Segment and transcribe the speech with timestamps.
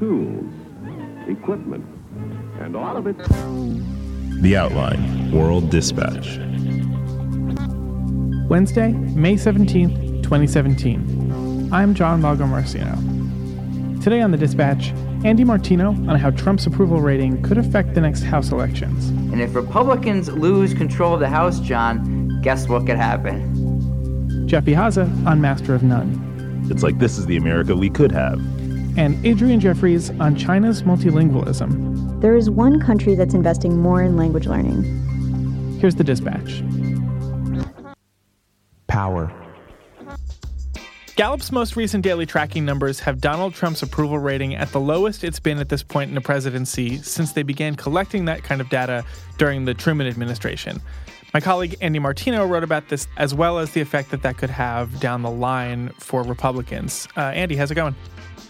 [0.00, 0.50] tools,
[1.28, 1.84] equipment,
[2.58, 3.18] and all of it.
[4.40, 6.38] The Outline World Dispatch.
[8.48, 11.70] Wednesday, May 17th, 2017.
[11.70, 14.02] I'm John Lagomarsino.
[14.02, 14.88] Today on the Dispatch,
[15.22, 19.10] Andy Martino on how Trump's approval rating could affect the next House elections.
[19.32, 24.48] And if Republicans lose control of the House, John, guess what could happen?
[24.48, 26.68] Jeff Ihaza on Master of None.
[26.70, 28.40] It's like this is the America we could have.
[28.96, 32.20] And Adrianne Jeffries on China's multilingualism.
[32.20, 35.78] There is one country that's investing more in language learning.
[35.80, 36.62] Here's the dispatch
[38.86, 39.32] Power.
[41.16, 45.38] Gallup's most recent daily tracking numbers have Donald Trump's approval rating at the lowest it's
[45.38, 49.04] been at this point in the presidency since they began collecting that kind of data
[49.36, 50.80] during the Truman administration.
[51.34, 54.50] My colleague Andy Martino wrote about this as well as the effect that that could
[54.50, 57.06] have down the line for Republicans.
[57.16, 57.94] Uh, Andy, how's it going?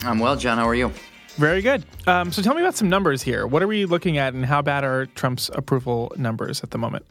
[0.03, 0.59] I'm well, John.
[0.59, 0.93] How are you?
[1.37, 1.85] Very good.
[2.07, 3.47] Um, so tell me about some numbers here.
[3.47, 7.07] What are we looking at, and how bad are Trump's approval numbers at the moment?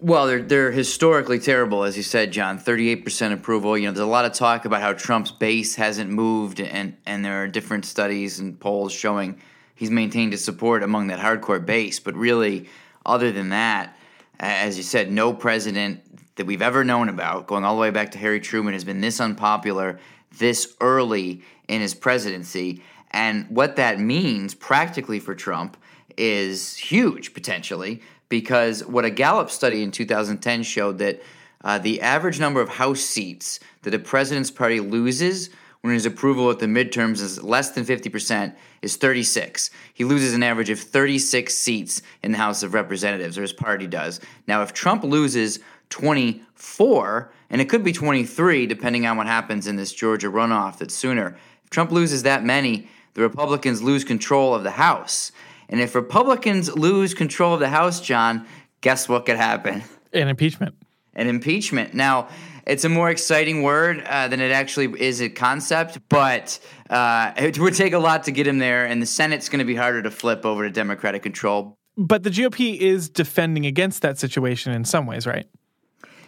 [0.00, 2.58] Well, they're they're historically terrible, as you said, John.
[2.58, 3.78] Thirty-eight percent approval.
[3.78, 7.24] You know, there's a lot of talk about how Trump's base hasn't moved, and and
[7.24, 9.40] there are different studies and polls showing
[9.74, 12.00] he's maintained his support among that hardcore base.
[12.00, 12.68] But really,
[13.06, 13.96] other than that,
[14.40, 16.00] as you said, no president
[16.36, 19.00] that we've ever known about, going all the way back to Harry Truman, has been
[19.00, 20.00] this unpopular
[20.38, 22.82] this early in his presidency.
[23.10, 25.76] And what that means practically for Trump
[26.16, 31.22] is huge potentially, because what a Gallup study in 2010 showed that
[31.62, 35.50] uh, the average number of House seats that a president's party loses
[35.84, 39.70] when his approval at the midterms is less than 50% is 36.
[39.92, 43.86] He loses an average of 36 seats in the House of Representatives, or his party
[43.86, 44.18] does.
[44.48, 45.60] Now, if Trump loses
[45.94, 50.92] 24, and it could be 23 depending on what happens in this Georgia runoff that's
[50.92, 55.30] sooner, if Trump loses that many, the Republicans lose control of the House.
[55.68, 58.44] And if Republicans lose control of the House, John,
[58.80, 59.84] guess what could happen?
[60.12, 60.74] An impeachment.
[61.14, 61.94] An impeachment.
[61.94, 62.26] Now,
[62.66, 66.58] it's a more exciting word uh, than it actually is a concept, but
[66.90, 69.64] uh, it would take a lot to get him there, and the Senate's going to
[69.64, 71.76] be harder to flip over to Democratic control.
[71.96, 75.46] But the GOP is defending against that situation in some ways, right?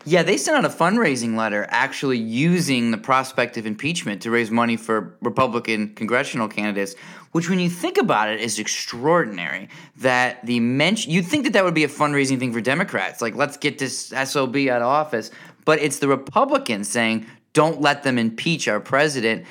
[0.07, 4.51] Yeah, they sent out a fundraising letter actually using the prospect of impeachment to raise
[4.51, 6.95] money for Republican congressional candidates,
[7.33, 9.69] which, when you think about it, is extraordinary.
[9.97, 13.21] That the mention, you'd think that that would be a fundraising thing for Democrats.
[13.21, 15.31] Like, let's get this SOB out of office
[15.67, 19.45] but it's the Republicans saying, don't let them impeach our president.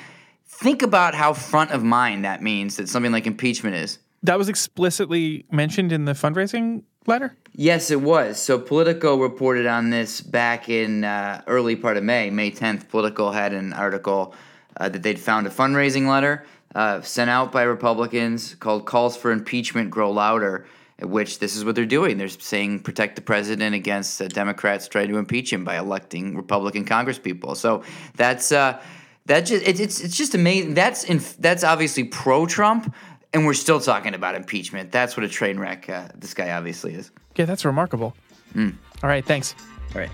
[0.46, 3.98] Think about how front of mind that means that something like impeachment is.
[4.24, 7.34] That was explicitly mentioned in the fundraising letter?
[7.54, 8.40] Yes, it was.
[8.40, 12.88] So Politico reported on this back in uh, early part of May, May 10th.
[12.88, 14.34] Politico had an article
[14.76, 19.30] uh, that they'd found a fundraising letter uh, sent out by Republicans called Calls for
[19.30, 20.66] Impeachment Grow Louder
[21.02, 22.16] which this is what they're doing.
[22.16, 26.84] They're saying protect the president against uh, Democrats trying to impeach him by electing Republican
[26.84, 27.56] Congresspeople.
[27.56, 27.82] So
[28.16, 28.80] that's uh,
[29.26, 30.74] that just it, it's it's just amazing.
[30.74, 32.94] That's in, that's obviously pro Trump,
[33.36, 34.90] and we're still talking about impeachment.
[34.90, 37.10] That's what a train wreck uh, this guy obviously is.
[37.36, 38.16] Yeah, that's remarkable.
[38.54, 38.74] Mm.
[39.02, 39.54] All right, thanks.
[39.94, 40.10] All right.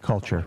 [0.00, 0.44] Culture.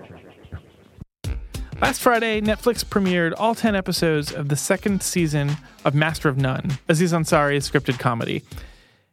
[1.82, 6.78] Last Friday, Netflix premiered all 10 episodes of the second season of Master of None,
[6.88, 8.44] Aziz Ansari's scripted comedy.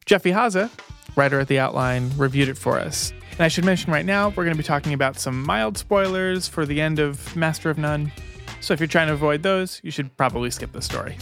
[0.07, 0.71] Jeff Ihaza,
[1.17, 3.13] writer at The Outline, reviewed it for us.
[3.33, 6.49] And I should mention right now, we're going to be talking about some mild spoilers
[6.49, 8.13] for the end of Master of None.
[8.61, 11.17] So if you're trying to avoid those, you should probably skip the story.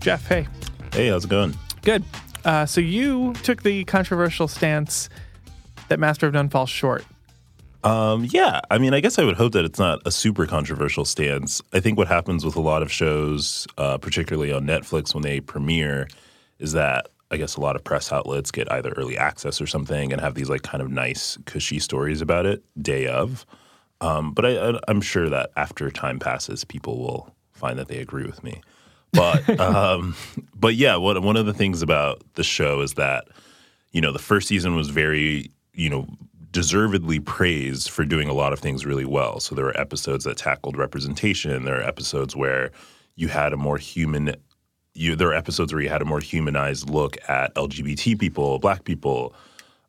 [0.00, 0.46] Jeff, hey.
[0.92, 1.56] Hey, how's it going?
[1.82, 2.04] Good.
[2.44, 5.08] Uh, so you took the controversial stance
[5.88, 7.04] that Master of None falls short
[7.84, 11.04] um, yeah, I mean, I guess I would hope that it's not a super controversial
[11.04, 11.60] stance.
[11.72, 15.40] I think what happens with a lot of shows, uh, particularly on Netflix when they
[15.40, 16.08] premiere,
[16.58, 20.12] is that I guess a lot of press outlets get either early access or something
[20.12, 23.46] and have these like kind of nice, cushy stories about it day of.
[24.02, 28.26] Um, but I, am sure that after time passes, people will find that they agree
[28.26, 28.60] with me.
[29.12, 30.14] But um,
[30.54, 33.28] but yeah, what, one of the things about the show is that
[33.92, 36.06] you know the first season was very you know
[36.50, 39.40] deservedly praised for doing a lot of things really well.
[39.40, 41.64] So there were episodes that tackled representation.
[41.64, 42.70] There are episodes where
[43.16, 44.34] you had a more human.
[44.94, 48.84] You, there are episodes where you had a more humanized look at LGBT people, Black
[48.84, 49.34] people,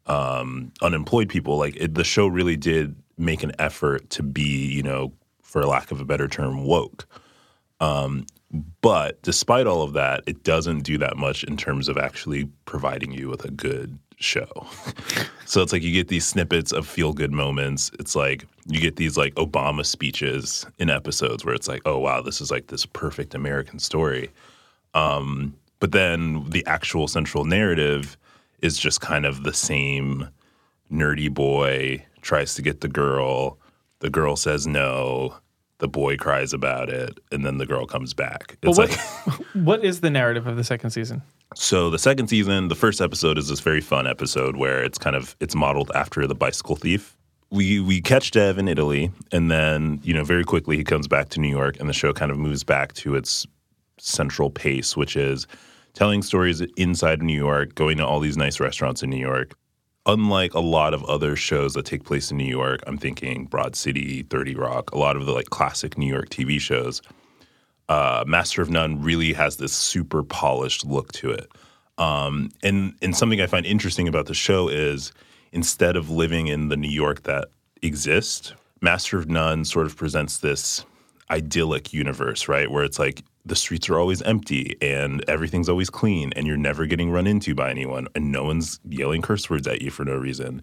[0.08, 1.58] um, unemployed people.
[1.58, 5.12] Like it, the show really did make an effort to be, you know,
[5.42, 7.06] for lack of a better term, woke.
[7.80, 8.26] Um,
[8.82, 13.12] but despite all of that, it doesn't do that much in terms of actually providing
[13.12, 14.68] you with a good show.
[15.46, 17.92] so it's like you get these snippets of feel good moments.
[18.00, 22.22] It's like you get these like Obama speeches in episodes where it's like, oh wow,
[22.22, 24.30] this is like this perfect American story.
[24.94, 28.18] Um, but then the actual central narrative
[28.62, 30.30] is just kind of the same
[30.92, 33.57] nerdy boy tries to get the girl,
[34.00, 35.36] the girl says no,
[35.80, 38.57] the boy cries about it, and then the girl comes back.
[38.62, 39.00] It's what, like
[39.54, 41.22] what is the narrative of the second season?
[41.56, 45.16] so the second season, the first episode is this very fun episode where it's kind
[45.16, 47.18] of it's modeled after the bicycle thief.
[47.50, 51.30] We we catch Dev in Italy, and then you know very quickly he comes back
[51.30, 53.45] to New York, and the show kind of moves back to its
[53.98, 55.48] central pace, which is
[55.94, 59.56] telling stories inside New York, going to all these nice restaurants in New York.
[60.06, 63.75] Unlike a lot of other shows that take place in New York, I'm thinking Broad
[63.75, 67.01] City, 30 Rock, a lot of the like classic New York TV shows,
[67.90, 71.48] uh, Master of None really has this super polished look to it.
[71.98, 75.13] Um, and and something I find interesting about the show is
[75.51, 77.50] instead of living in the New York that
[77.81, 80.86] exists, Master of None sort of presents this
[81.30, 82.69] idyllic universe, right?
[82.69, 86.86] Where it's like the streets are always empty and everything's always clean and you're never
[86.86, 90.16] getting run into by anyone and no one's yelling curse words at you for no
[90.16, 90.62] reason.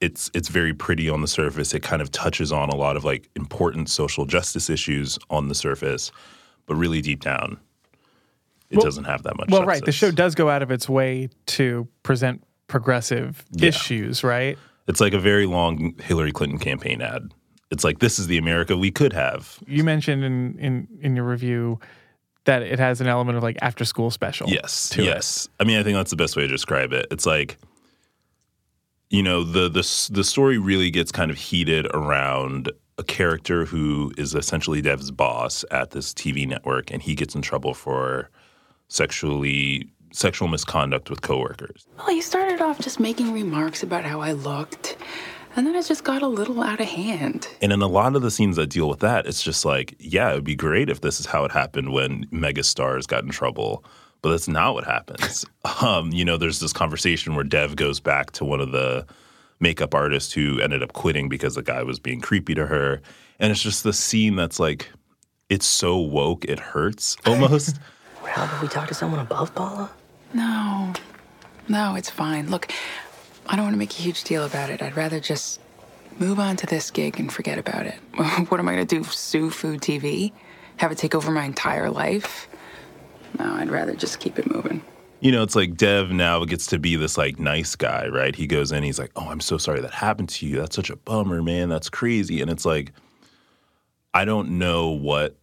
[0.00, 1.74] It's it's very pretty on the surface.
[1.74, 5.54] It kind of touches on a lot of like important social justice issues on the
[5.54, 6.10] surface,
[6.66, 7.58] but really deep down,
[8.70, 9.50] it Well- doesn't have that much.
[9.50, 9.84] Well, right.
[9.84, 13.68] The show does go out of its way to present progressive Yeah.
[13.68, 14.56] issues, right?
[14.86, 17.34] It's like a very long Hillary Clinton campaign ad.
[17.70, 19.58] It's like this is the America we could have.
[19.66, 21.78] You mentioned in in in your review
[22.44, 24.48] that it has an element of like after school special.
[24.48, 24.88] Yes.
[24.90, 25.06] to it.
[25.06, 25.48] yes.
[25.58, 27.06] I mean, I think that's the best way to describe it.
[27.10, 27.58] It's like,
[29.10, 34.12] you know, the the the story really gets kind of heated around a character who
[34.18, 38.30] is essentially Dev's boss at this TV network, and he gets in trouble for
[38.88, 41.86] sexually sexual misconduct with coworkers.
[41.98, 44.96] Well, he started off just making remarks about how I looked,
[45.56, 47.48] and then it just got a little out of hand.
[47.60, 50.30] And in a lot of the scenes that deal with that, it's just like, yeah,
[50.30, 53.84] it would be great if this is how it happened when megastars got in trouble.
[54.22, 55.44] But that's not what happens.
[55.82, 59.06] um, you know, there's this conversation where Dev goes back to one of the
[59.58, 63.00] makeup artists who ended up quitting because the guy was being creepy to her.
[63.38, 64.90] And it's just the scene that's like,
[65.48, 67.78] it's so woke, it hurts almost.
[68.24, 69.90] How about we talk to someone above Paula?
[70.32, 70.92] No,
[71.68, 72.50] no, it's fine.
[72.50, 72.72] Look,
[73.50, 74.80] I don't want to make a huge deal about it.
[74.80, 75.58] I'd rather just
[76.20, 77.96] move on to this gig and forget about it.
[78.48, 79.02] what am I going to do?
[79.02, 80.30] Sue Food TV?
[80.76, 82.46] Have it take over my entire life?
[83.40, 84.82] No, I'd rather just keep it moving.
[85.18, 88.36] you know, it's like Dev now gets to be this like nice guy, right?
[88.36, 90.56] He goes in, he's like, "Oh, I'm so sorry that happened to you.
[90.56, 91.68] That's such a bummer, man.
[91.68, 92.92] That's crazy." And it's like,
[94.14, 95.36] I don't know what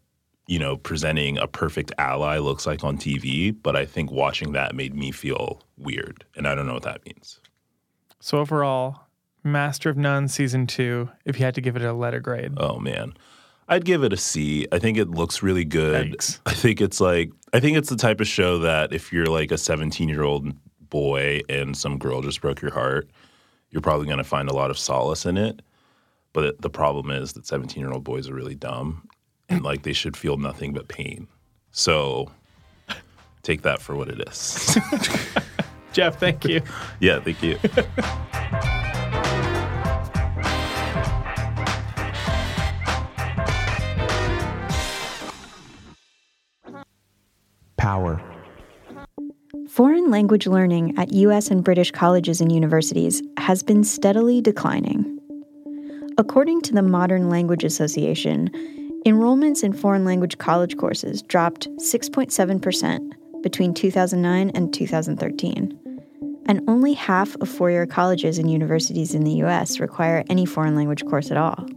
[0.48, 4.75] you know presenting a perfect ally looks like on TV, but I think watching that
[4.75, 7.39] made me feel weird, and I don't know what that means.
[8.19, 9.02] So overall,
[9.44, 11.10] Master of None season two.
[11.25, 13.14] If you had to give it a letter grade, Oh man.
[13.69, 14.66] I'd give it a C.
[14.72, 16.10] I think it looks really good.
[16.10, 16.40] Thanks.
[16.46, 19.52] I think it's like I think it's the type of show that if you're like
[19.52, 20.54] a 17 year old
[20.90, 23.10] boy and some girl just broke your heart,
[23.72, 25.62] you're probably going to find a lot of solace in it.
[26.34, 29.08] But it, the problem is that 17 year old boys are really dumb
[29.50, 31.28] and like they should feel nothing but pain.
[31.72, 32.31] So
[33.44, 34.78] take that for what it is.
[35.98, 36.62] Jeff, thank you.
[37.00, 37.58] yeah, thank you.
[47.77, 48.22] Power.
[49.68, 55.20] Foreign language learning at US and British colleges and universities has been steadily declining.
[56.20, 58.50] According to the Modern Language Association,
[59.08, 65.87] enrollments in foreign language college courses dropped 6.7% between 2009 and 2013.
[66.48, 70.75] And only half of four year colleges and universities in the US require any foreign
[70.75, 71.68] language course at all.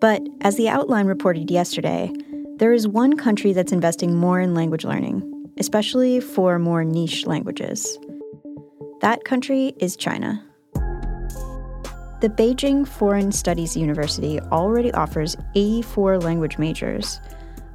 [0.00, 2.12] But as the outline reported yesterday,
[2.56, 5.22] there is one country that's investing more in language learning,
[5.58, 7.98] especially for more niche languages.
[9.00, 10.44] That country is China.
[12.20, 17.18] The Beijing Foreign Studies University already offers 84 language majors,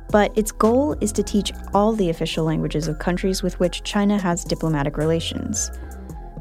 [0.10, 4.18] but its goal is to teach all the official languages of countries with which China
[4.18, 5.72] has diplomatic relations.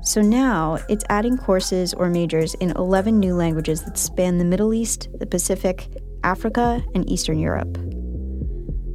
[0.02, 4.74] So now it's adding courses or majors in 11 new languages that span the Middle
[4.74, 5.88] East, the Pacific,
[6.22, 7.72] Africa, and Eastern Europe.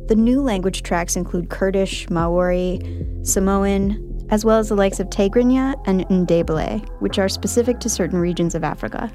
[0.08, 2.80] The new language tracks include Kurdish, Maori,
[3.24, 8.20] Samoan, as well as the likes of Tigrinya and Ndebele, which are specific to certain
[8.20, 9.12] regions of Africa.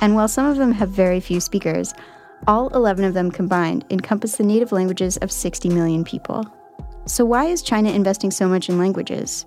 [0.00, 1.94] And while some of them have very few speakers,
[2.46, 6.44] all 11 of them combined encompass the native languages of 60 million people.
[7.06, 9.46] So, why is China investing so much in languages?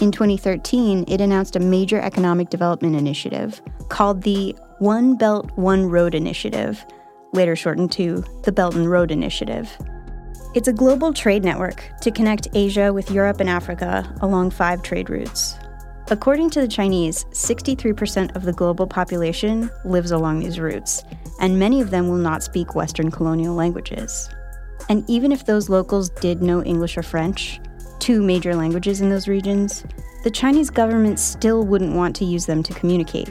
[0.00, 6.14] In 2013, it announced a major economic development initiative called the One Belt, One Road
[6.14, 6.84] Initiative,
[7.32, 9.76] later shortened to the Belt and Road Initiative.
[10.54, 15.10] It's a global trade network to connect Asia with Europe and Africa along five trade
[15.10, 15.56] routes.
[16.10, 21.04] According to the Chinese, 63% of the global population lives along these routes,
[21.38, 24.30] and many of them will not speak Western colonial languages.
[24.88, 27.60] And even if those locals did know English or French,
[27.98, 29.84] two major languages in those regions,
[30.24, 33.30] the Chinese government still wouldn't want to use them to communicate.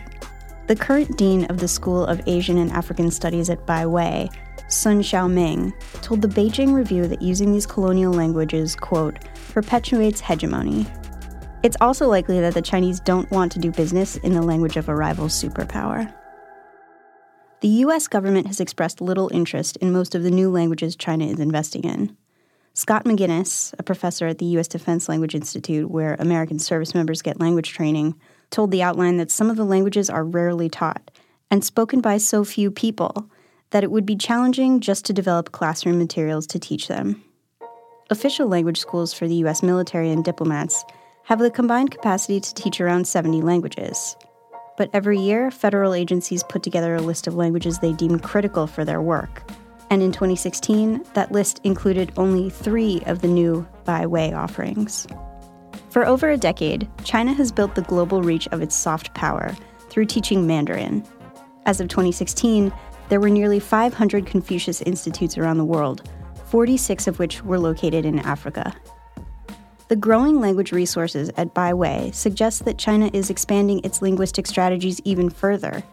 [0.67, 4.29] The current dean of the School of Asian and African Studies at Beiwai,
[4.67, 9.17] Sun Xiaoming, told the Beijing Review that using these colonial languages, quote,
[9.51, 10.85] perpetuates hegemony.
[11.63, 14.89] It's also likely that the Chinese don't want to do business in the language of
[14.89, 16.13] a rival superpower.
[17.61, 21.39] The US government has expressed little interest in most of the new languages China is
[21.39, 22.15] investing in.
[22.75, 24.67] Scott McGinnis, a professor at the U.S.
[24.67, 28.13] Defense Language Institute, where American service members get language training,
[28.51, 31.09] told the outline that some of the languages are rarely taught
[31.49, 33.31] and spoken by so few people
[33.71, 37.23] that it would be challenging just to develop classroom materials to teach them.
[38.11, 39.63] Official language schools for the U.S.
[39.63, 40.85] military and diplomats
[41.27, 44.17] have the combined capacity to teach around 70 languages.
[44.77, 48.83] But every year, federal agencies put together a list of languages they deem critical for
[48.83, 49.43] their work
[49.89, 55.07] and in 2016, that list included only three of the new Beiwai offerings.
[55.89, 59.55] For over a decade, China has built the global reach of its soft power
[59.89, 61.05] through teaching Mandarin.
[61.65, 62.73] As of 2016,
[63.09, 66.09] there were nearly 500 Confucius Institutes around the world,
[66.47, 68.75] 46 of which were located in Africa.
[69.87, 75.29] The growing language resources at Beiwai suggests that China is expanding its linguistic strategies even
[75.29, 75.83] further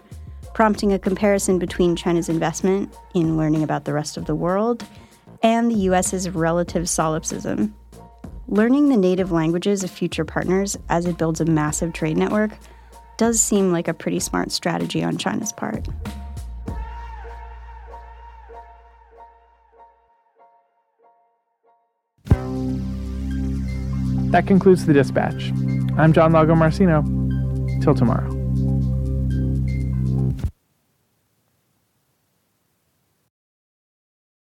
[0.54, 4.86] prompting a comparison between China's investment in learning about the rest of the world
[5.42, 7.74] and the US's relative solipsism.
[8.46, 12.52] Learning the native languages of future partners as it builds a massive trade network
[13.16, 15.86] does seem like a pretty smart strategy on China's part.
[24.34, 25.52] That concludes the dispatch.
[25.96, 27.04] I'm John Lagomarsino.
[27.80, 28.33] Till tomorrow.